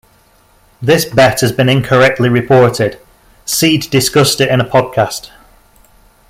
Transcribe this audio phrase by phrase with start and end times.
[0.81, 2.97] This bet has been incorrectly reported;
[3.45, 5.29] Seed discussed it in a podcast.